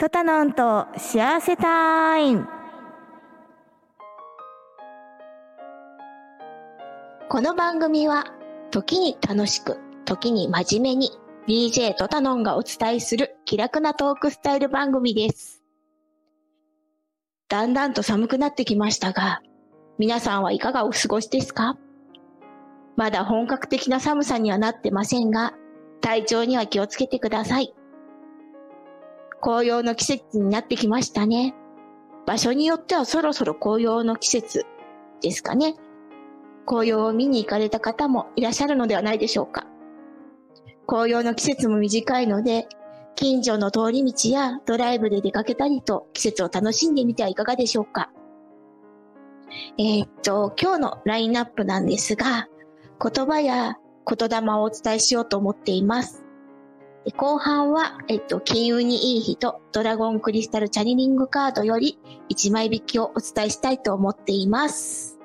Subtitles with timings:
[0.00, 2.46] トタノンと幸せタイム
[7.28, 8.32] この番組は
[8.70, 11.10] 時に楽しく時に真面目に
[11.48, 15.64] DJ トタノンがお伝えする気楽なトークスタイル番組です。
[17.48, 19.40] だんだんと寒くなってきましたが、
[19.98, 21.76] 皆さんはいかがお過ごしですか？
[22.94, 25.54] まだ本格的な寒さにはなってませんが、
[26.00, 27.74] 体調には気をつけてください。
[29.40, 31.54] 紅葉の季節になってきましたね。
[32.26, 34.66] 場所によってはそろそろ紅葉の季節
[35.20, 35.76] ですかね。
[36.66, 39.66] 紅葉を見に行かれた方もいらっしゃるのではないでしょうか。
[40.86, 42.68] 紅葉の季節も短いので、
[43.14, 48.10] 近所の通り道やドライブで出かけたりと季節を楽しんでみてはいかがでしょうか。
[49.78, 52.48] えーっと、今日のラインナップなんですが、
[53.02, 53.76] 言葉や
[54.06, 56.27] 言霊をお伝えしようと思っています。
[57.16, 61.98] 後半は、えっと、金運にいい人、ドラゴンクリスタルチャニリングカードより
[62.30, 65.18] 1枚引きをお伝えしたいと思っています。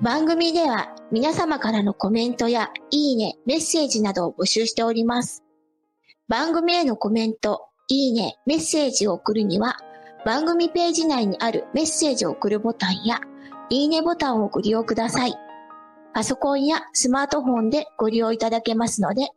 [0.00, 5.42] 番組では皆様からのコメントやいいね、メッセージなどを募集しております。
[6.28, 9.78] 番組へのコメント、いいね、メッセージを送るには
[10.24, 13.20] 番組ページ内にあるメッセージを送るボタンや
[13.70, 15.47] いいねボタンをご利用ください。
[16.18, 19.28] パソコンやスマートフォンでご利用いただけますので、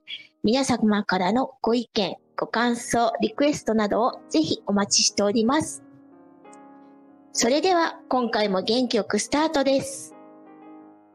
[0.44, 5.84] 皆様からのご意見、ご感想、リクエストなどをぜひお待ちしております。
[7.34, 10.16] それでは今回も元気よくスタートです。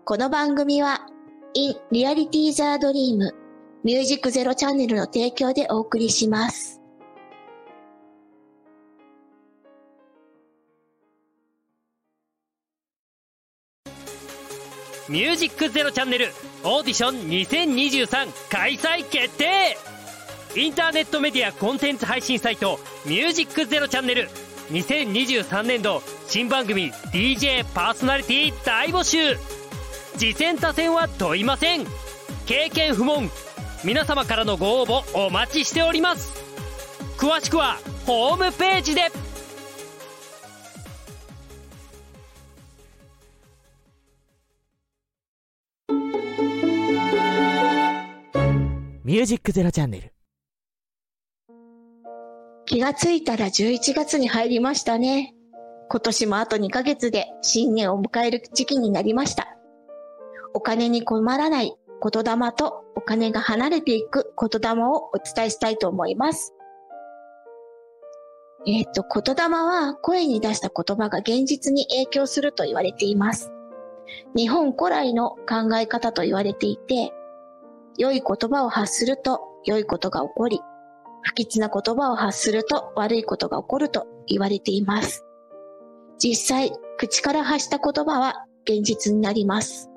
[0.05, 1.05] この番組は
[1.55, 3.33] In Reality the Dream
[3.83, 6.81] ミュージックゼロチャンネルの提供でお送りします。
[15.09, 16.33] ミュージックゼロチャンネル
[16.65, 19.77] オーディション2023開催決定。
[20.57, 24.29] インターネットメディアコンテンツ配信サイトミュージックゼロチャンネル。
[24.71, 29.37] 2023年度新番組 DJ パーソナリティ大募集。
[30.17, 31.87] 次戦他戦は問いません。
[32.47, 33.31] 経験不問。
[33.85, 36.33] 皆様からのご応募お待ちしております。
[37.17, 39.26] 詳しくはホームページで。
[49.07, 50.13] ミュージックゼロチャンネル。
[52.65, 55.33] 気がついたら11月に入りましたね。
[55.89, 59.57] 今年もあと2ヶ月で新年を迎える時期になりました。
[60.55, 66.53] お金に困らない言霊とお金が離れていく言霊をお伝えしたいと思います。
[68.67, 73.53] えっ、と、言霊は声に出した言葉が現実に影響すると言われています。
[74.35, 77.13] 日本古来の考え方と言われていて、
[77.99, 80.61] 良い言葉を発すると良いことが起こり、
[81.23, 85.25] 不吉な言葉を発すると悪いことが起こると言われています。
[86.19, 89.91] 実際、口から発した言葉は現実になります。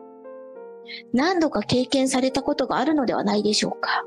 [1.14, 4.04] 何度か経験されたことがあるのではないでしょうか。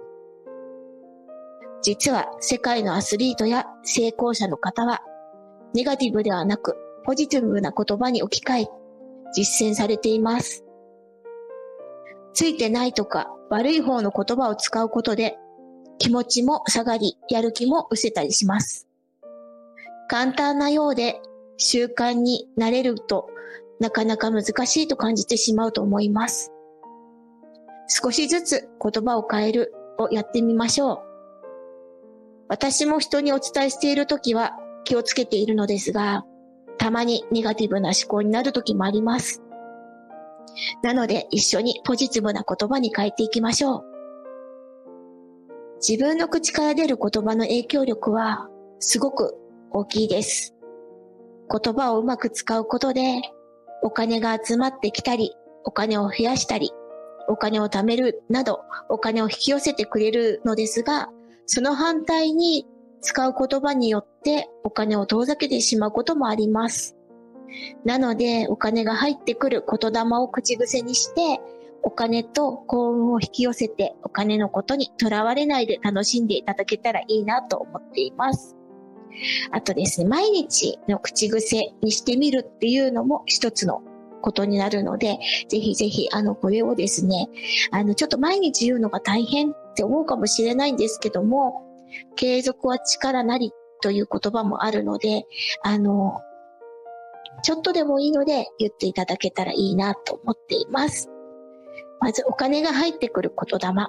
[1.83, 5.03] 実は世界のアスリートや成功者の方は、
[5.75, 8.69] ネガティブではなくポジティブな言葉に置き換え、
[9.35, 10.65] 実践されています。
[12.35, 15.37] ついてないとか悪い方の言葉を使うことで
[15.99, 18.89] 気持ちも下がり、やる気も失せたりします。
[20.09, 21.21] 簡単なようで
[21.59, 23.29] 習慣になれると
[23.79, 26.51] なかなか難しいと感じてしまうと思います。
[27.89, 30.99] 少しずつ言葉を変えるをやってみましょう。
[32.49, 36.25] 私も人にお伝えしているときは気をつけているのですが、
[36.79, 39.43] たまにネガティブな思考になるときもあります。
[40.83, 43.85] なので一緒にポジティブな言葉に変えていきましょう。
[45.87, 48.49] 自分の口から出る言葉の影響力は
[48.79, 49.37] すごく
[49.71, 50.55] 大きいです。
[51.51, 53.21] 言葉をうまく使うことで
[53.83, 56.71] お金が集まってきたり、お金を増やしたり、
[57.29, 61.09] お金を貯めるなどお金を引き寄せてくれるのですが、
[61.47, 62.67] その反対に
[63.01, 66.97] 使う言葉によってお金を遠ざけてしまうこともあります。
[67.85, 71.41] なので、お金が入ってくる言霊を口癖にして、
[71.83, 78.57] お金と幸運を引き寄せて、お金のことにとらわれないで楽しんでいただけたらいいなと思っています。
[79.51, 83.83] あとですね、毎日の口癖にしてみるっていうのも一つの
[84.23, 87.29] ことになるので、ぜひぜひ、あの、これをですね、
[87.71, 91.63] あの、ちょっと毎日言うのが大変って思うかもしれないんですけども、
[92.17, 93.53] 継続は力なり
[93.83, 95.27] という言葉もあるので、
[95.63, 96.21] あの、
[97.43, 101.11] ちょっとでもいいので言っていただけたらいいなと思っています。
[102.01, 103.89] まずお金が入ってくる言霊。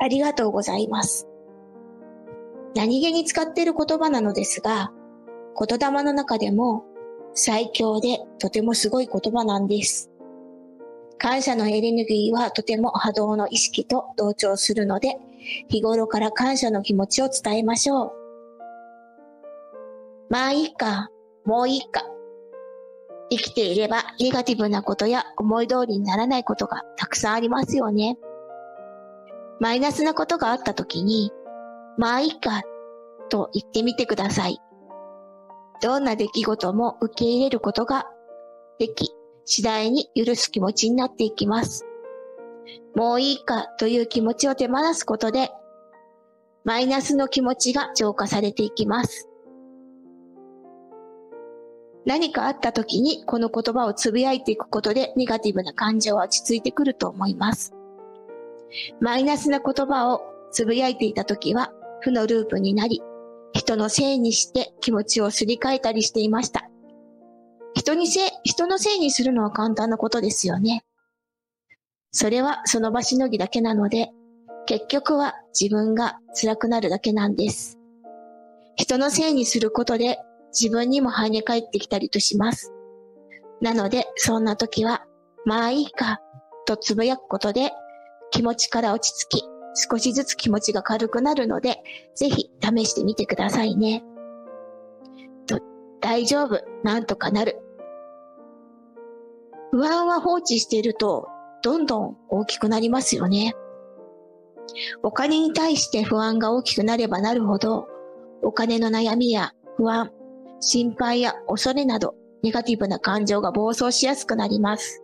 [0.00, 1.28] ありがとうございます。
[2.74, 4.92] 何気に使っている言葉なのですが、
[5.58, 6.84] 言霊の中でも
[7.34, 10.10] 最強でとてもすごい言葉なんです。
[11.18, 15.16] 感謝のエネルギーはとても波動の意識と同調するので、
[15.68, 18.12] 日頃から感謝の気持ちを伝えましょう。
[20.30, 21.10] まあいいか、
[21.48, 22.02] もういいか。
[23.30, 28.18] 生きていればネガティブなことや思い通りにならないことがたくさんありますよね。
[29.58, 31.32] マイナスなことがあった時に、
[31.96, 32.60] まあいいか、
[33.30, 34.58] と言ってみてください。
[35.80, 38.04] どんな出来事も受け入れることが
[38.78, 39.14] でき、
[39.46, 41.86] 次第に許す気持ちになっていきます。
[42.94, 45.50] もういいかという気持ちを手放すことで、
[46.64, 49.30] マイナスの気持ちが浄化されていきます。
[52.08, 57.74] 何かあった時にこの言葉をつぶやいていくことでネガティブな感情は落ち着いてくると思います。
[58.98, 61.70] マイナスな言葉をつぶやいていた時は
[62.00, 63.02] 負のループになり、
[63.52, 66.70] 人のせいにして気持ちをすり替えたりしていました。
[67.74, 70.86] 人にせ、人のせいにするのは簡単なことですよね。
[72.10, 74.08] それはその場しのぎだけなので、
[74.64, 77.78] 結局は自分が辛くなるだけなんです。
[78.76, 80.18] 人のせいにすることで
[80.52, 82.72] 自分にも跳ね返ってきたりとします。
[83.60, 85.04] なので、そんな時は、
[85.44, 86.20] まあいいか、
[86.66, 87.72] とつぶやくことで、
[88.30, 91.82] 気持ちから落ち着き、少しずつ気持ちが軽くなるので、
[92.14, 94.04] ぜひ試してみてくださいね。
[95.46, 95.60] と、
[96.00, 97.60] 大丈夫、なんとかなる。
[99.70, 101.28] 不安は放置していると、
[101.62, 103.54] どんどん大きくなりますよね。
[105.02, 107.88] お金に対して不安が大きくなればなるほど、
[108.42, 110.12] お金の悩みや不安、
[110.60, 115.02] 心配や恐れなど、ネガティブな感情が暴走しやすくなります。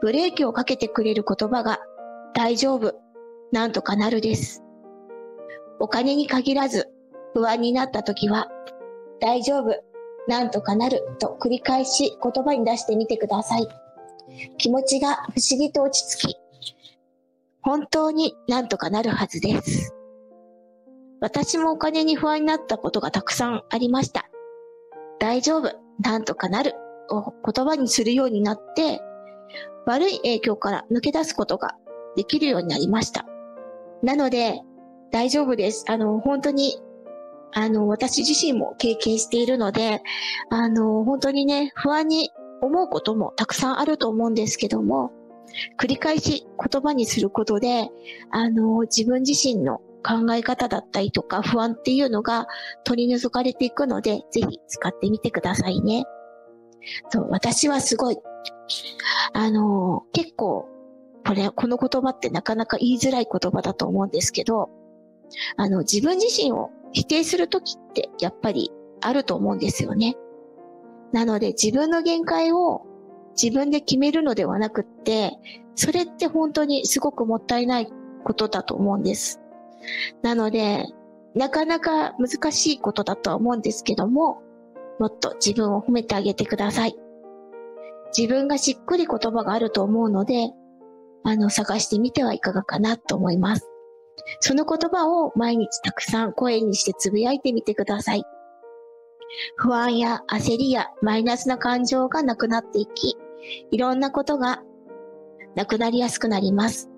[0.00, 1.80] ブレーキをかけてくれる言葉が、
[2.34, 2.94] 大丈夫、
[3.52, 4.62] なんとかなるです。
[5.80, 6.88] お金に限らず、
[7.34, 8.48] 不安になった時は、
[9.20, 9.82] 大丈夫、
[10.28, 13.68] なんとかなると繰り返し言葉に出してみてください。
[14.58, 16.36] 気持ちが不思議と落ち着き、
[17.62, 19.94] 本当になんとかなるはずです。
[21.20, 24.28] 私もお金に不安になったことがたくさんありました。
[25.18, 26.74] 大丈夫、なんとかなる
[27.10, 29.00] を言葉にするようになって、
[29.86, 31.76] 悪い影響から抜け出すことが
[32.16, 33.26] できるようになりました。
[34.02, 34.60] なので、
[35.10, 35.84] 大丈夫です。
[35.88, 36.80] あの、本当に、
[37.52, 40.02] あの、私自身も経験しているので、
[40.50, 42.30] あの、本当にね、不安に
[42.60, 45.10] 思うこともたくさんあると思うんですけども、
[45.78, 47.88] 繰り返し言葉にすることで、
[48.30, 52.46] あの、自分自身の考え方だったりとか不安っていうのが
[52.84, 56.04] 取り除かれていくので、ぜひ使ってみてくださいね。
[57.10, 58.18] そう、私はすごい、
[59.32, 60.68] あの、結構、
[61.26, 64.70] これ、この言葉ってなかなか言いづらい言葉だと思うんですけど、
[65.56, 70.16] あの、自分自身を否定するときってやっぱりあると思うんですよね。
[71.12, 72.82] なので自分の限界を
[73.40, 75.38] 自分で決めるのではなくって、
[75.74, 77.88] それって本当にすごくもったいない
[78.24, 79.40] ことだと思うんです。
[80.22, 80.86] なので、
[81.34, 84.42] なかなか難しいことだと思うんですけども、
[84.98, 86.96] もっと自分を褒めてあげてください。
[88.16, 90.50] 自分がしっくり言葉があると思うので、
[91.24, 93.68] あの、探してみてはいかがかなと思います。
[94.40, 98.24] その言葉を毎日たくさん声にしてつぶやいてみてください。
[99.56, 103.16] 不安や焦りやマイナスな感情がなくなっていき、
[103.70, 104.62] いろんなことが
[105.54, 106.90] なくなりやすくなります。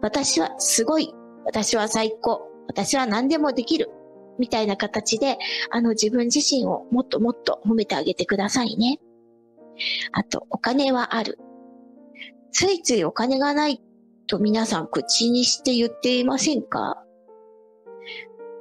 [0.00, 1.14] 私はすごい
[1.46, 3.90] 私は最高、私は何でもできる、
[4.38, 5.38] みたいな形で、
[5.70, 8.98] あの自分自身をもっともっと褒めてあげてくださいね。
[10.12, 11.38] あと、お金はある。
[12.50, 13.82] ついついお金がない
[14.26, 17.02] と皆さん口にして言っていませんか？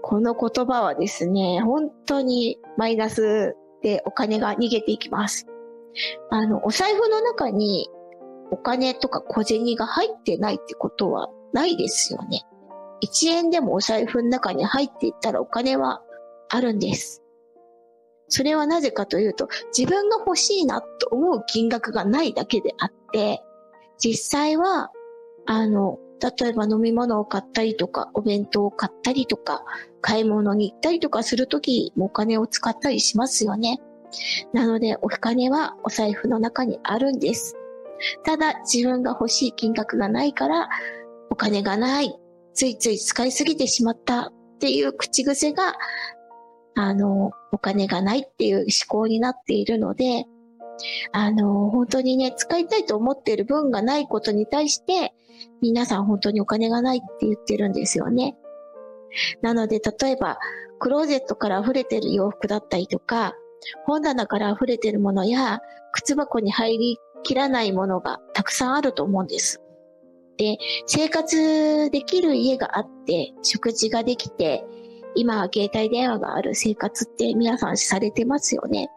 [0.01, 5.47] この言葉はですね、本当にマイナスでお金が逃げていきます。
[6.29, 7.89] あの、お財布の中に
[8.51, 12.43] お金とか小銭が入ってないってことはないですよね。
[13.03, 16.01] 1円でもお財布の中に入っていったらお金は
[16.49, 17.21] あるんです。
[18.27, 23.43] それはなぜかというと、自分が欲しいなと思う金額がないだけであって、
[23.97, 24.91] 実際は、
[25.45, 25.99] あの、
[26.39, 29.63] 例えば飲み物を買ったりとか、お弁当を買ったりとか、
[30.01, 33.79] 買い物に行ったりとかするときもお金を使ったりしますよね。
[34.53, 37.55] なので、お金はお財布の中にあるんです。
[38.23, 40.69] ただ、自分が欲しい金額がないから、
[41.29, 42.17] お金がない
[42.55, 45.75] ついつい使いすぎてしまったっていう口癖が、
[46.75, 50.25] あの、お金がないっていう思考になっているので、
[51.11, 55.13] あの、本当にね、使いたいと思っている分がないことに対して、
[55.61, 58.35] 皆さん本当にお金がないって言ってるんですよね。
[59.41, 60.39] なので、例えば、
[60.79, 63.33] クローゼットから溢れてる洋服だったりとか、
[63.85, 65.59] 本棚から溢れてるものや、
[65.93, 69.61] 靴箱に入りきらないものがたくさんあると思うんです。
[70.37, 74.65] で、生活できる家があって、食事ができて、
[75.15, 78.89] 今は携帯電話がある生活って皆さんされてますよね。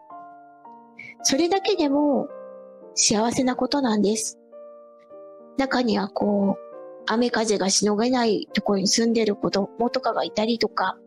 [1.23, 2.27] それだけでも
[2.93, 4.37] 幸せなことなんです。
[5.57, 6.69] 中にはこう、
[7.07, 10.97] 雨風がしのげないところに住んでる子供とかがいたりとか、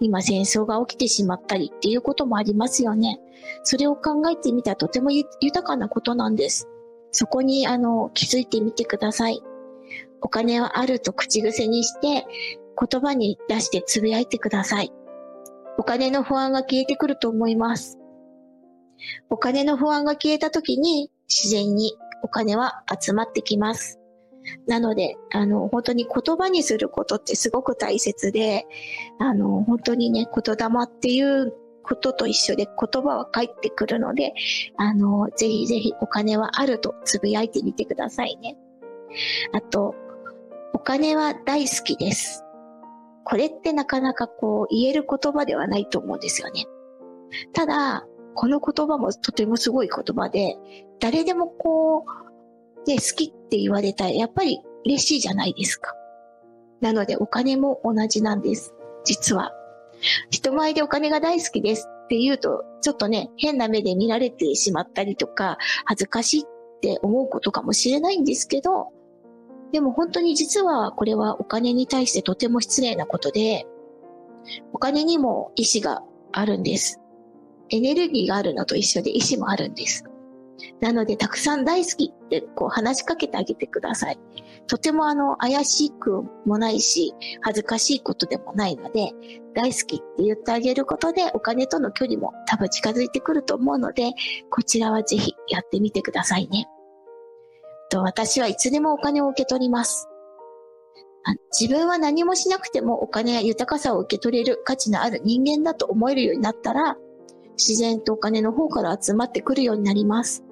[0.00, 3.20] 今戦争が起きてしまったりっていうこともありますよね。
[3.64, 6.68] それを考えてみたらとても豊かなことなんです。
[7.12, 9.42] そこにあの気づいてみてください。
[10.22, 12.26] お金はあると口癖にして
[12.78, 14.92] 言葉に出してつぶやいてください。
[15.78, 17.98] お金の不安が消えてくると思います。
[19.30, 23.98] お金の不安が消えた時に自然にお金は集まってきます。
[24.66, 28.66] なので、あの、本当に言葉にすることってすごく大切で、
[29.18, 34.34] あの、本当にね、言霊っていうことと一緒で言葉は返ってくるので、
[34.76, 38.56] あの、ぜひぜひお金はあるとつぶやいてみてくださいね。
[39.52, 39.94] あと、
[40.72, 42.44] お金は大好きです。
[43.24, 46.66] これってなかなかこう言える言葉ではないと思うんですよね。
[47.52, 50.56] ただ、この言葉もとてもすごい言葉で、
[51.00, 55.92] 誰でもこう、ね、好きって言われたらやっぱり嬉しいじゃないですか。
[56.80, 58.74] なのでお金も同じなんです。
[59.04, 59.52] 実は。
[60.30, 66.44] 人前でお金が大好きですって言うと、ちょっとね、変な目で見られてしまったりとか、恥ずかしいっ
[66.80, 68.88] て思うことかもしれないんですけど、
[69.72, 73.66] でも本当に実はこれはお金に対してとても失礼なことで、
[74.72, 77.00] お金にも意志があるんです。
[77.70, 80.04] エネルギーがあるのと一緒で意志もあるんです。
[80.80, 84.18] なので、たくさん大好きってこう話しかけてあげてください。
[84.66, 89.12] とてもあの、怪しくもないし、恥ずかしいことでもないので、
[89.54, 94.12] 大好きって言ってあげることで、お金との距離も多分近づいてくると思うので、
[94.50, 96.68] こちらはぜひやってみてくださいね。
[97.90, 100.08] と私はいつでもお金を受け取ります。
[101.58, 106.96] 自分は何もしなくてもお金や豊かさを受け取れる価値のある人間だと思えるようになったら、
[107.58, 110.44] 自然とお金の方から集まってくるようになります。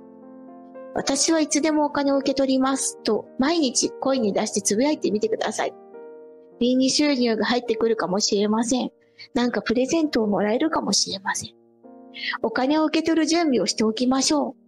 [0.94, 5.74] 私はいつでもお金を受け取りますと毎日声に出してつぶやいてみてください。
[6.60, 8.90] 臨時収入が入ってくるかもしれません。
[9.32, 11.54] なんかプレゼントをもらえるかもしれません。
[12.42, 14.67] お金を受け取る準備をしておきましょう。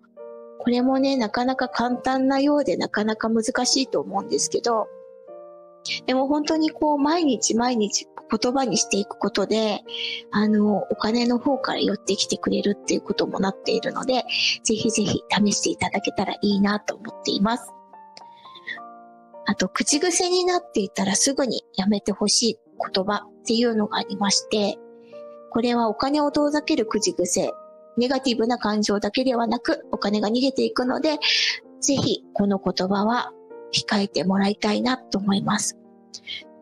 [0.63, 4.89] これもね、なかなか簡単なようでなかなか難しいと思うんですけど、
[6.07, 9.81] でも本当にこう毎日毎日言葉にしていくことで、
[10.31, 14.25] あの、お金の方から寄ってきてくれるっていうこともなっているので、
[14.63, 17.73] ぜひぜひ試していただけたらいいなと思っています。
[19.47, 22.59] あと、口癖になっていたらすぐにやめてほしい
[22.95, 24.79] 言葉っていうのがありまして、
[25.51, 27.53] これはお金を遠ざける口癖
[27.97, 31.19] ネガティブな感情だけではなく、お金が逃げていくので、
[31.81, 33.33] ぜひこの言葉は
[33.73, 35.79] 控えてもらいたいなと思います。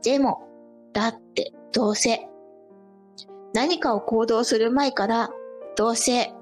[0.03, 0.49] でも、
[0.93, 2.29] だって、どうせ、
[3.53, 5.31] 何かを行動する前から、
[5.77, 6.33] どうせ、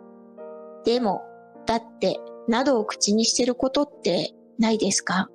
[0.84, 1.22] でも、
[1.66, 5.28] だって、などを口にしてることってないですか？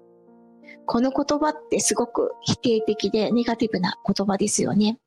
[0.86, 4.98] この言葉ってすごく否定的でネガティブな言葉ですよね。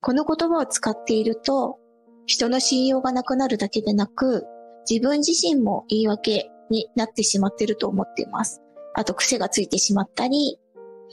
[0.00, 1.78] この言葉を使っていると、
[2.26, 4.44] 人の信用がなくなるだけでなく、
[4.88, 8.62] 自分自身も言い訳になってしまってると思っています。
[8.94, 10.58] あと癖がついてしまったり、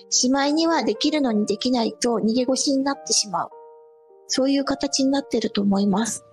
[0.10, 3.50] しまいにはできるのにできないと逃げ腰になってしまう。
[4.28, 6.24] そういう形になってると思います。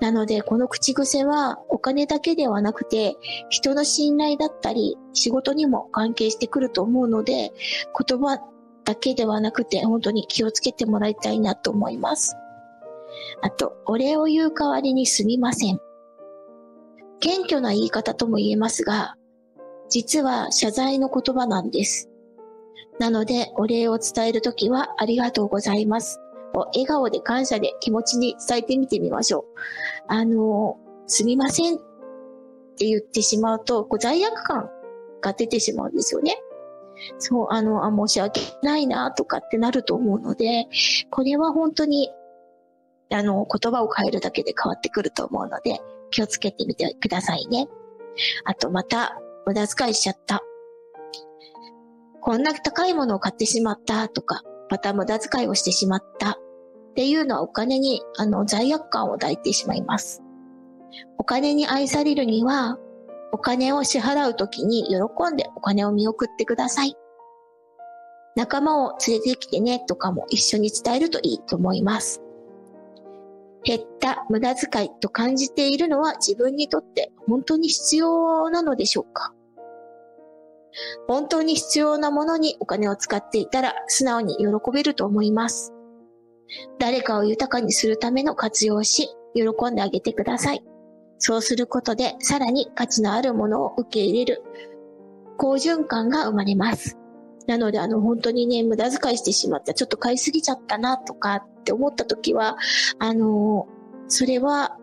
[0.00, 3.16] なので、この口癖はお金だけではなくて、
[3.48, 7.52] 人の信頼だったり、仕事にも関係してくると思うので、
[8.08, 8.40] 言葉
[8.84, 12.36] だけではなくて、本当に気をつけてもらいたいなと思います。
[13.42, 15.80] あと、お礼を言う代わりにすみません。
[17.20, 19.16] 謙虚な言い方とも言えますが、
[19.88, 22.10] 実は謝罪の言葉なんです。
[22.98, 26.20] なので、お礼を伝えるときは、ありがとうございます。
[26.54, 29.44] を笑顔で感謝で気持ちに伝えてみてみましょう。
[30.06, 31.78] あの、すみませんっ
[32.76, 34.70] て言ってしまうと、こう罪悪感
[35.20, 36.36] が出てしまうんですよね。
[37.18, 40.68] そう、あの、あ、申し訳ないなとかってなると思うので、
[41.10, 42.10] これは本当に
[43.10, 45.80] あの、言葉を変えるだけで変わってくると思うので、
[46.10, 47.68] 気をつけてみてくださいね。
[48.44, 50.42] あと、また、無駄遣いしちゃった。
[52.20, 56.36] こんな高いものを買ってしまったとか、また無駄遣いをしてしまったっ
[56.94, 60.22] ていうのはお金に、あの、罪悪感を抱いてしまいます。
[61.18, 62.78] お金に愛されるには、
[63.32, 66.96] お金を支払うときに喜んでお金を見送ってください。
[68.36, 72.23] 仲間を連れてきてねとかも一緒に伝えるといいと思います。
[73.64, 79.32] 減った無駄遣いと感じているのは自分にとって本当に必要なのでしょうか？
[81.06, 85.72] 本当に必要なものにお金を使っていたら素直に喜べると思います。
[86.78, 90.62] 誰かを豊かにするための活用し、喜んであげてください。
[91.18, 94.42] そうすることでさらに価値のあるものを受け入れる
[95.38, 96.98] 好循環が生まれます。
[97.46, 102.56] なので、あの、本当にね、無駄遣いしてしまった、ちょっと買いすぎちゃったな、とかって思った時は、
[102.98, 103.68] あの、
[104.08, 104.78] それは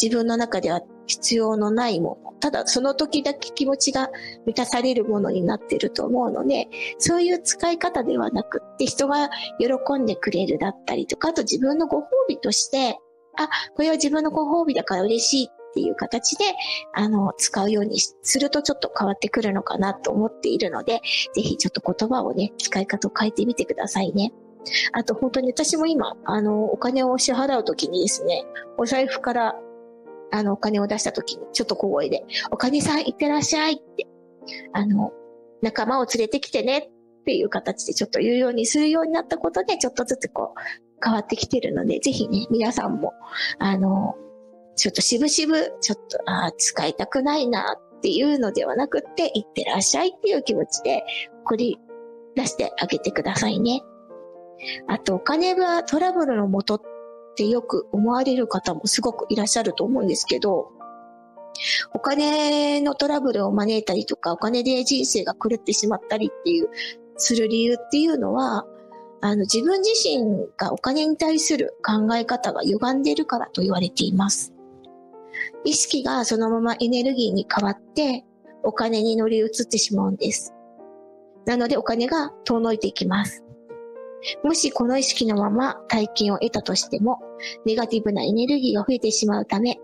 [0.00, 2.32] 自分の中では必要のないもの。
[2.40, 4.10] ただ、その時だけ気持ちが
[4.46, 12.98] 満たされるものになってると思うので、そういう使い方ではなくって、人が喜んでくれるだったりとか、あと自分のご褒美として、
[13.36, 16.44] あ、これは自分のご褒美だから嬉しいっていう形で、
[16.92, 21.00] あの、使うようにするとちょっと変わってくるのかなと思っているので、
[21.34, 24.32] ぜひちょっと言葉をね、使い方を変えてみてくださいね。
[24.92, 28.44] あと本当に私も今、あの、お金を支払うときにですね、
[28.76, 29.56] お財布から、
[30.32, 34.06] あの、お金を出したときに、ちょっと小声で、お金さんいってらっしゃいって、
[34.72, 35.12] あの、
[35.62, 40.60] 仲間を連れてきてねっていう形でちょっと言うようにするようになったことで、ちょっとずつこう、
[41.02, 43.14] 変わってきてるので、ぜひね、皆さんも、
[43.58, 44.16] あの、
[44.80, 51.04] ちょっとしぶしぶ、ちょっと、ああ、使いたくないなっていうのではなくって、いってらっしゃいっていう気持ちで、
[51.44, 51.78] 送り
[52.34, 53.82] 出してあげてくださいね。
[54.88, 56.82] あと、お金がトラブルのもとっ
[57.36, 60.70] てよく思われる方もすごくいらっしゃると思うんですけど、
[61.92, 66.70] お金のトラブルを招いたりとか、お金で人生が狂ってしまったりっていう、
[67.18, 68.64] する理由っていうのは、
[69.20, 74.54] あの、自分自身がお金に対する考え方が歪んでいるからと言われています。
[75.64, 78.24] 意識がそのままエネルギーに変わって、
[78.62, 80.52] お金に乗り移ってしまうんです。
[81.46, 83.44] なのでお金が遠のいていきます。
[84.44, 87.18] もしこの意識のまま体験を得たとしても、
[87.64, 89.78] ネガティブなエネルギーが増えてしまうため、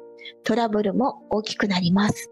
[0.44, 2.30] トラブルも大きくなります。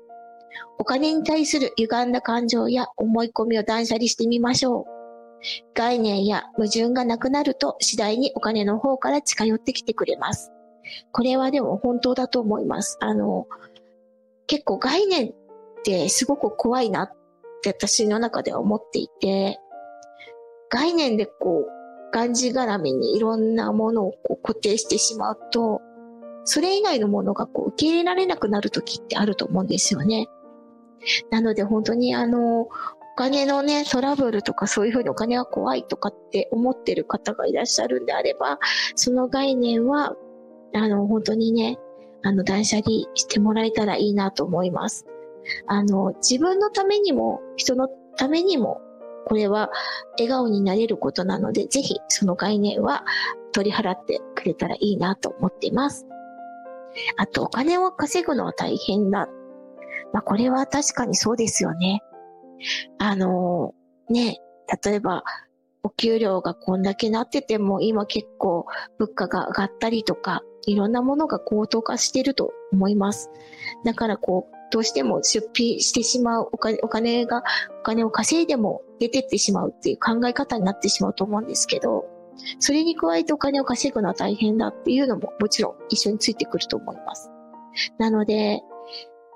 [0.79, 4.85] お金に対する歪んだ感情や思い込みを断捨離してみましょう。
[5.75, 10.54] 概念や矛盾がなくなると次第にお金の方から近寄ってきてくれます。
[11.13, 12.99] これはでも本当だと思います。
[13.01, 13.47] あの、
[14.47, 15.33] 結構概念っ
[15.85, 17.13] てすごく怖いなっ
[17.63, 19.59] て私の中では思っていて、
[20.71, 25.81] 概念でこう、がんじがらめにいろんなものをこう固定してしまうと、
[26.45, 30.29] それ以外のものがこう受け入れられなくなる時ってあると思うんですよね。
[31.31, 38.59] なので本当にあの、お金のね、トラブルとかそういうふうにお金が怖いとかって思ってる方がいらっしゃるんであれば、
[38.97, 40.17] その概念は、
[40.75, 41.79] あの、本当にね、
[42.23, 45.07] あの、断捨離してもらえたらいいなと思います。
[45.67, 48.81] あの、自分のためにも、人のためにも、
[49.27, 49.71] これは
[50.19, 53.05] 笑顔になれることなので、ぜひその概念は
[53.53, 56.07] 取り払ってくれたらいいなと思っています。
[57.17, 59.29] あと、お金を稼ぐのは大変だ。
[60.13, 62.03] まあ、これは確かにそうですよね。
[62.99, 63.75] あの、
[64.09, 64.39] ね、
[64.85, 65.25] 例えば、
[65.83, 68.67] お給料がこんだけなってても、今結構
[68.99, 73.31] 物価が上がったりとか、いろんなものが高騰化していると思います。
[73.85, 77.45] だからこう、どうしても出費してしまうお金、お金が、
[77.81, 82.07] お金を稼いでも出てってしまうっていう考え方になってしまうと思うんですけど、
[82.59, 87.31] それに加えてお金を稼ぐのは大変だっていうのももちろん一緒についてくると思います。
[87.99, 88.63] なので、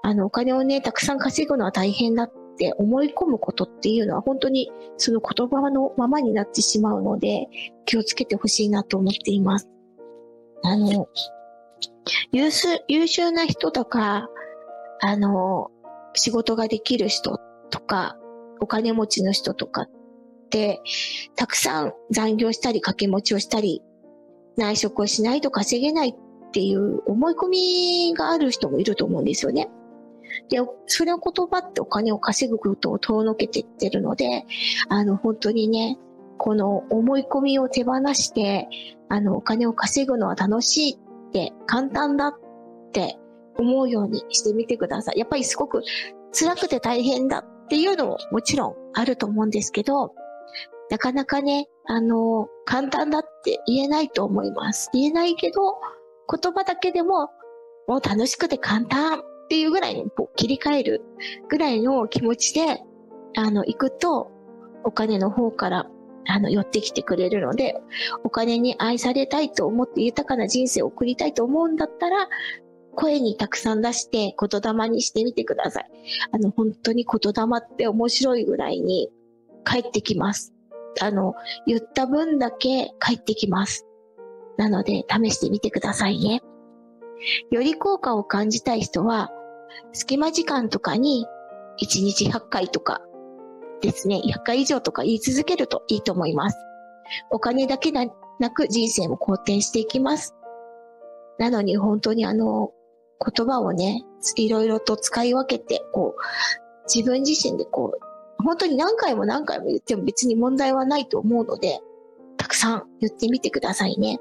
[0.02, 7.48] あの、お金をね、たくさん稼ぐのは大変だって思い込むことっていうのは本当にその言葉のままになってしまうので、
[7.84, 9.68] 気をつけてほしいなと思っています。
[10.62, 11.08] あの、
[12.32, 14.28] 優秀、優秀な人とか、
[15.00, 15.70] あの、
[16.14, 17.38] 仕事ができる人
[17.70, 18.16] とか、
[18.60, 19.90] お金持ちの人とかっ
[20.50, 20.80] て、
[21.36, 23.82] たくさん残業したり掛け持ちをしたり、
[24.56, 29.68] 内職をしないと稼げないっていう思い込みがある人もいると思うんですよね。
[30.48, 34.44] で、それを言葉ってお金を稼ぐことを遠のけていってるので、
[34.88, 35.98] あの、本当にね、
[36.38, 38.68] この思い込みを手放して、
[39.08, 42.34] あの、お金を稼ぐのは楽しいって、簡単だっ
[42.92, 43.18] て
[43.58, 45.18] 思うようにしてみてください。
[45.18, 45.82] やっぱりすごく
[46.32, 50.14] 辛くて大変だっていうのももちろんあると思うんですけど、
[50.90, 54.90] なかなかね、あの、簡単だって言えないと思います。
[54.92, 55.76] 言えないけど、
[56.30, 57.28] 言葉だけでも、
[57.86, 61.02] もう楽しくて簡単っていうぐらいにこう切り替える
[61.48, 62.82] ぐらいの気持ちで、
[63.36, 64.30] あの、行くと、
[64.84, 65.90] お金の方から、
[66.28, 67.80] あの、寄ってきてくれるので、
[68.22, 72.28] お金に愛されたいと思って豊かな人生を送りたいと思うんだったら、
[72.94, 75.90] 声にたくさん出して言霊にしてみてください。
[76.30, 79.08] あの、本当に言霊って面白いぐらいに
[79.64, 80.52] 帰ってきます。
[81.00, 81.34] あの、
[81.66, 83.86] 言った分だけ返ってきます。
[84.58, 86.42] なので、試してみてくださいね。
[87.50, 89.30] より効果を感じたい人は、
[89.92, 91.26] 隙間時間とかに
[91.80, 93.00] 1日100回とか
[93.80, 96.58] ですね、100回以上とか言い続けるといいと思います。
[97.30, 100.34] お金だけでなく人生も好転していきます。
[101.38, 102.72] なのに本当にあの、
[103.34, 104.04] 言葉をね、
[104.36, 106.20] いろいろと使い分けて、こう、
[106.92, 111.80] 自分自身でこう、本当に何回も何回も言っても別に問題はないと思うので、
[112.36, 114.18] たくさん言ってみてくださいね。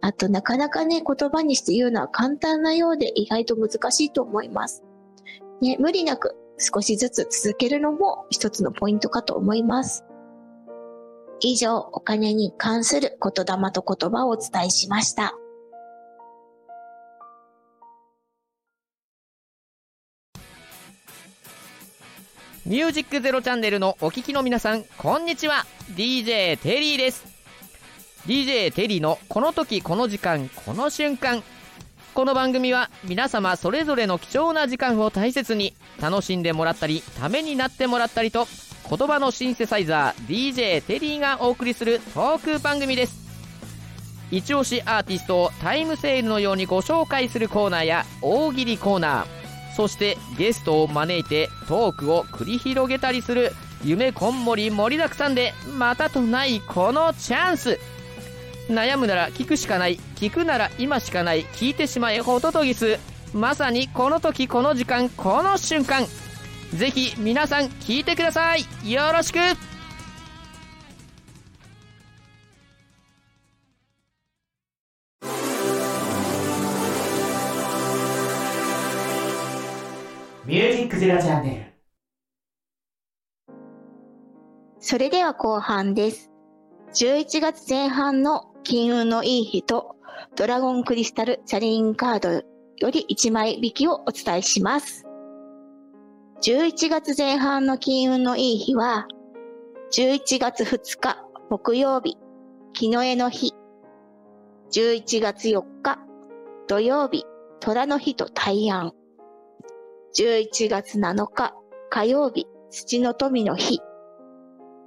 [0.00, 4.84] あと、なかなかね、言葉にして言うのは簡単なようで意外と難しいと思います。
[5.60, 10.04] ね、無理なく少しずつ続けるのも一つのポイントかと思います。
[11.40, 15.34] 以上、お金に関する言霊と言葉をお伝えしました。
[22.64, 25.66] ミュージックゼロチャンネルのお聞きの皆さん、こんにちは。
[25.96, 27.26] DJ テリーです。
[28.26, 31.42] DJ テリーのこの時この時間この瞬間。
[32.14, 38.46] この番組は皆様それぞれの貴重な時間を大切に楽しんでもらったり、ためになってもらったりと、
[38.88, 43.16] 言葉のシンセサイザー DJ テリーがお送りするトーク番組です。
[44.30, 53.50] 一押しアーティストをタイムセールのようにご紹介するコーナーや大喜利コーナー、そしてゲストを招いてトークを繰り広げたりする
[53.82, 57.80] 夢こんもり盛りだくさんでまたとないこのチャンス
[58.68, 59.98] 悩むなら聞くしかない。
[60.16, 61.44] 聞くなら今しかない。
[61.44, 62.98] 聞いてしまえホトトギス。
[63.34, 66.06] まさにこの時この時間この瞬間。
[66.74, 68.64] ぜひ皆さん聞いてください。
[68.90, 69.38] よろしく。
[80.46, 83.54] ミュージックゼロチャンネル。
[84.78, 86.30] それでは後半です。
[86.94, 89.94] 11月前半の金運のいい日と
[90.36, 92.42] ドラゴンクリスタルチャレインカードよ
[92.90, 95.06] り1枚引きをお伝えします。
[96.42, 99.06] 11月前半の金運のいい日は、
[99.96, 102.16] 11月2日木曜日、
[102.72, 103.54] 木の絵の日。
[104.72, 106.00] 11月4日
[106.66, 107.24] 土曜日、
[107.60, 108.92] 虎の日と大安。
[110.16, 111.54] 11月7日
[111.90, 113.80] 火曜日、土の富の日。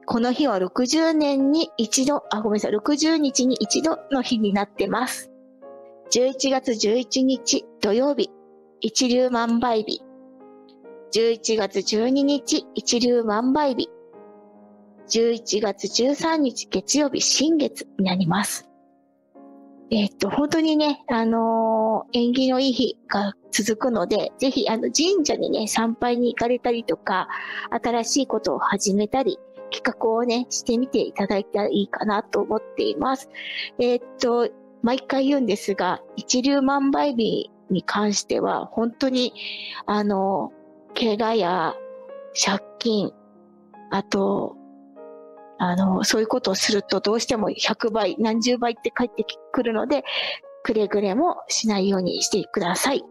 [0.08, 5.30] この日は60年に一度、あ、ごめんなさい、60日に一度の日になってます。
[6.14, 8.32] 11月11日土曜日、
[8.80, 10.02] 一粒万倍日。
[11.14, 13.90] 11月12日、一粒万倍日。
[15.10, 18.70] 11月13日月曜日、新月になります。
[19.92, 27.28] えっと、本当にね、あのー縁起のいい日が続くので、ぜひ、あの、神社にね、参拝に行かれたりとか、
[27.70, 29.38] 新しいことを始めたり、
[29.72, 33.30] 企画をね、してみていただいたらいいかなと思っています。
[33.80, 34.50] えーっと、
[34.82, 39.34] 毎回言うんですが、一粒万倍日に関しては、本当に、
[39.86, 40.52] あの、
[40.98, 41.76] 怪我や
[42.34, 43.12] 借金、
[43.92, 44.56] あと、
[45.60, 50.04] あの、そういうことをするとどうしても100倍、何十倍って返ってくるので、
[50.64, 53.04] くれぐれもしないようにしてください。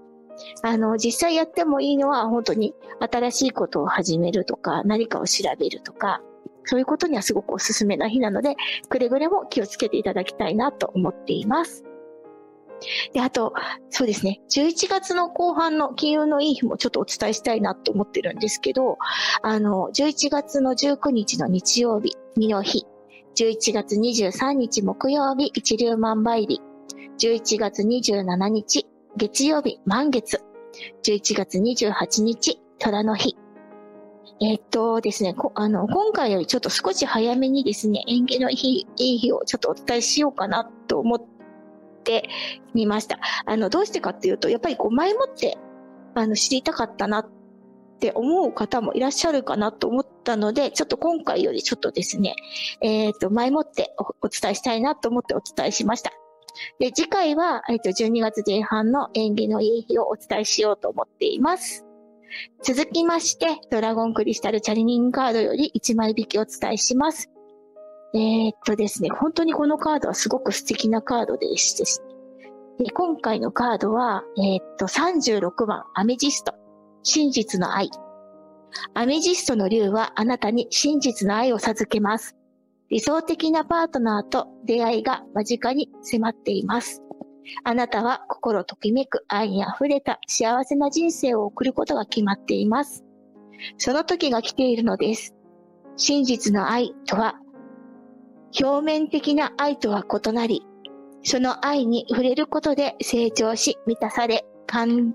[0.63, 6.21] あの、実際やってもいいのは本当に新しいことを始めるとか、何かを調べるとか、
[6.67, 8.57] そういうことにはすごくおすすめな日なので、
[8.89, 11.85] くれぐれも気をつけていただきたいなと思っています。
[13.13, 13.55] で、あと、
[13.91, 18.99] そうですね、11月の後半の金運のいい日もちょっとお伝えしたいなと思ってるんですけど、
[19.43, 22.87] あの、11月の19日の日曜日、身の日、
[23.37, 26.61] 11月23日木曜日、一粒万倍日、
[27.19, 30.43] 11月27日月曜日、満月、
[31.03, 33.37] 11月28日、虎の日、
[34.41, 41.23] えっとですね、こあの、今回よりちょっと少し早めにですね、縁起のいいい日をちょっとお伝えしようかなと思っ
[42.05, 42.29] て
[42.75, 43.19] みました。
[43.47, 45.57] あの、どうしてかっていうと、やっぱりこう前もって、
[46.15, 47.29] あの、知りたかったなっ
[47.99, 52.35] て思う方もいらっしゃるかなと思ったので、ちょっと今回よりちょっとですね、
[52.83, 56.13] えっと、前もっておお伝えしたいなと思ってお伝えしました。
[56.79, 61.86] で、次回は、えっと、12月前半の縁起のいい日をお伝えしようと思っています。
[62.63, 67.31] 続きまして、ドラゴンクリスタルチャリニングカードより1枚引きお伝えします。
[68.15, 72.03] えーっとですね、本当にこのカードはすごく素敵なカードです。
[72.79, 76.55] で今回のカードは、えーっと、36番、アメジスト。
[77.03, 77.91] 真実の愛。
[78.95, 82.37] アメジストの竜はあなたに真実の愛を授けます。
[82.89, 87.03] 理想的なパートナーと出会いが間近に迫っています。
[87.65, 93.05] あなたは心ときめく愛に溢れた幸せな人生を送ることが決まっています。
[93.79, 95.35] その時が来ているのです。
[95.97, 97.41] 真実の愛とは、
[98.61, 100.67] 表面的な愛とは異なり、
[101.23, 105.15] その愛に触れることで成長し、満たされ、感、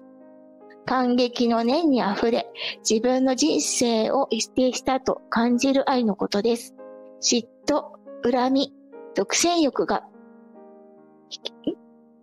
[0.85, 2.47] 感激の念に溢れ、
[2.87, 6.75] 自分の人生を否定したと感じる愛のことです。
[7.21, 7.83] 嫉妬、
[8.29, 8.73] 恨み、
[9.15, 10.03] 独占欲が、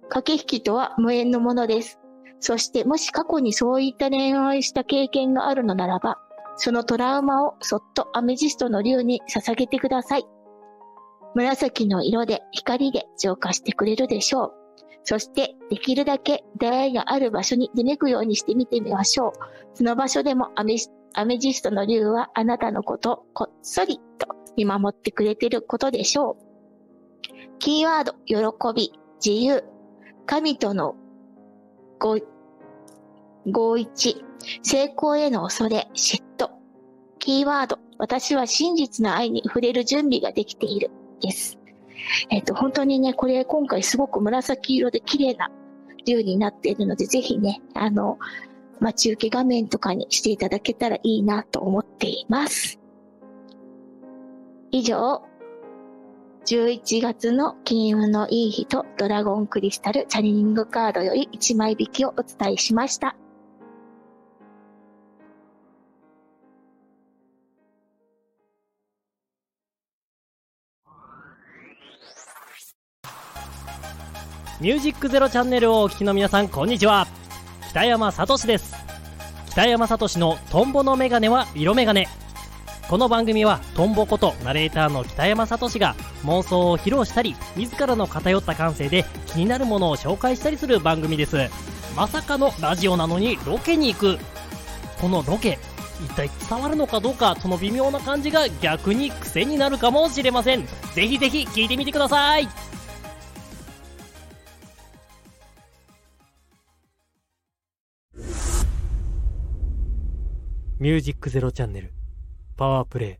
[0.08, 1.98] 駆け引きとは無縁のものです。
[2.40, 6.18] そして、もし過去にそういった恋愛した経験があるのならば、
[6.56, 10.26] そのトラウマをそっとアメジストの竜に捧げてください。
[11.34, 14.52] 紫の色で光で浄化してくれるでしょう。
[15.04, 19.32] そして、できるだけ出会いがある場所に出向くようにしてみてみましょう。
[19.74, 20.76] その場所でもアメ
[21.14, 26.48] アメジストの竜はあなたのことをこっそりと見守ってくれてることでしょう。
[27.58, 28.36] キーワード、喜
[28.74, 28.92] び、
[29.24, 29.64] 自由、
[30.28, 30.94] 神との
[31.98, 32.18] ご
[33.50, 34.22] 合一、
[34.62, 36.50] 成功への恐れ、嫉妬。
[37.18, 40.90] キーワード、私は真実の愛に触れる準備ができている。
[41.22, 41.58] です。
[42.28, 45.50] えっ、と、本当にね、これ今回すごく紫色で綺麗な
[46.04, 48.18] 竜になっているので、ぜひね、あの、
[48.80, 52.78] 待ち受け画面とかにしていただけたらいいなと思っています。
[54.72, 55.22] 以上、
[56.48, 63.16] 11月の金運のいい日とドラゴンクリスタルチャリングカードより1枚引きをお伝えしました。
[74.58, 77.06] ミュージックゼロチャンネルをお聞きの皆さんこんにちは。
[77.68, 78.74] 北山さとしです。
[79.50, 82.08] 北山さとしのトンボのメガネは色メガネ。
[82.88, 91.36] この番組はトンボことナレーターの北山さとしが妄想を披露したり自らの偏った感性で気になるものを紹介したりする番組です。
[91.94, 94.18] まさかのラジオなのにロケに行く。
[95.02, 95.58] このロケ
[96.02, 100.66] 一体伝わるのかどうかその微妙な感じが逆に癖になるかもしれません。
[100.94, 102.48] ぜひぜひ聞いてみてください。
[110.78, 111.97] ミュージックゼロチャンネル
[112.58, 113.16] パワープレイ。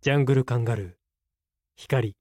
[0.00, 0.92] ジャングルカンガルー。
[1.76, 2.16] 光。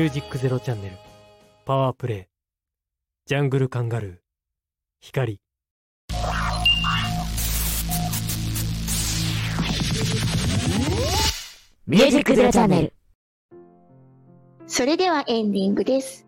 [0.00, 0.96] ミュージックゼロチャンネル。
[1.66, 2.24] パワープレイ。
[3.26, 4.16] ジャングルカンガルー。
[5.02, 5.42] 光。
[11.86, 12.94] ミュージックゼロチャンネル。
[14.66, 16.26] それではエンディングです。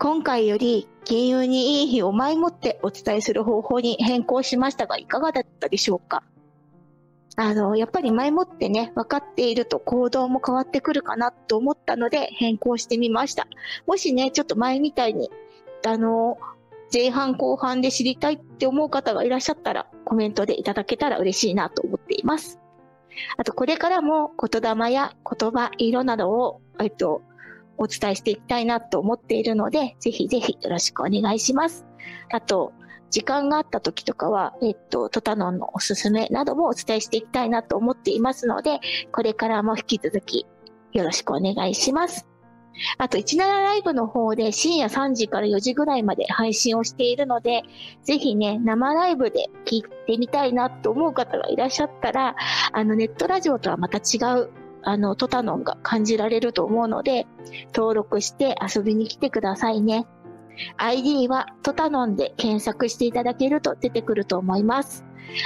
[0.00, 6.24] 今回より金運にいい日を前もってお伝えする方法に変更しましたがいかがだったでしょうか？
[7.42, 13.48] あの、やっぱり前もってね、分かっていると行動も変わってくるかなと思ったので変更してみました。
[13.86, 15.30] もしね、ちょっと前みたいに、
[15.86, 16.36] あの、
[16.92, 22.60] 前半後半で知りたいって思う方がいらっしゃったらコメントでいただけたら嬉しいなと思っています。
[23.38, 27.22] あと、これからも言霊や言葉、色などを、えっと、
[27.78, 31.86] お伝えしていきたいなと思っているので、ぜひぜひよろしくお願いします。
[32.30, 32.74] あと、
[33.10, 38.80] 時間があった時とかは、えっと、トタノンのおすすめなどもお伝えしていきたいなと思っていますので、
[39.12, 40.46] これからも引き続き
[40.92, 42.30] よろしくお願いします。
[42.98, 47.62] あと、17ライブの方で深夜3時から4時ぐらいまで配信をしているので、
[48.02, 52.36] ぜひね、生ライブで聞いてみたいなと思う方がいらっしゃったら、
[52.72, 54.50] あの、ネットラジオとはまた違う、
[54.82, 57.26] あの、トタノンが感じられると思うので、
[57.74, 60.06] 登録して遊びに来てくださいね。
[60.76, 65.04] ID はトタノンで検索していただけると出てくると思います。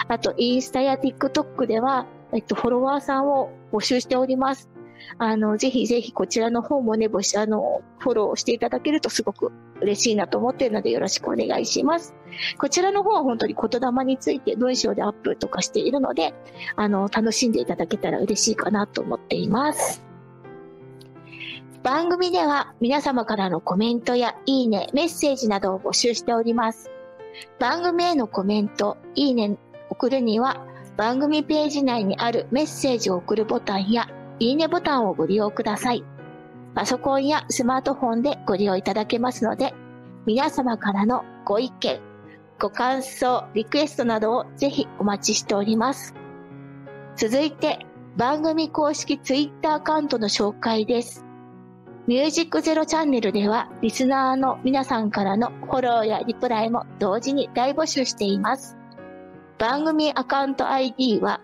[0.08, 4.70] あと、インスタや TikTok では、えっと、フォロワーさんを募集しております。
[5.18, 12.14] あの、ぜひぜひこちらの方もね、募集、あの、フォローしていただけるとすごく嬉しいなと思っているのでよろしくお願いします。
[12.58, 16.34] こちらの方は本当に言霊について文章でアップとかしているので、
[16.76, 20.13] あの、楽しんでいただけたら嬉しいかなと思っています。
[21.84, 26.90] 番組では皆様からのコメントやいいね、メッセージなどを募集しております。
[27.58, 29.58] 番組へのコメント、いいね、
[29.90, 30.66] 送るには
[30.96, 36.02] 番組ページ内にあるメッセージを送るボタンやいいねボタンをご利用ください。
[36.74, 39.74] パソコンやスマートフォンでご利用いただけますので、
[40.24, 42.00] 皆様からのご意見、
[42.58, 46.14] ご感想、リクエストなどをぜひお待ちしております。
[47.16, 47.84] 続いて、
[48.16, 51.23] 番組公式ツイッターアカウントの紹介です。
[52.06, 58.76] ミュージックゼロチャンネルでは、リスナーの皆さんからのフォローやリプライも同時に大募集しています。
[59.58, 61.40] 番組アカウント ID は、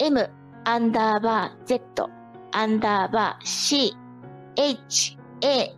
[0.00, 0.28] m
[0.64, 2.10] アンダーバー z
[2.50, 3.96] アンダーバー c
[4.56, 5.76] h a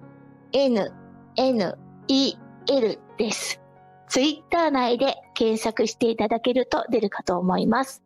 [0.53, 0.93] n
[1.37, 2.35] n e
[2.71, 3.61] l です。
[4.09, 8.03] ツイッター内で検索していただけると出るかと思います。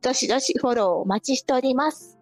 [0.00, 2.18] どしどしフォローお待ちしております。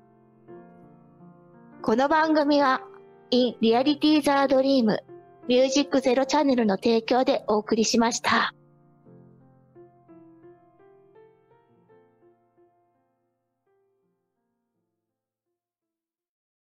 [1.81, 2.83] この番組は、
[3.31, 4.97] in Reality the Dream
[5.49, 8.55] Music Zero Channel の提供でお送りしました。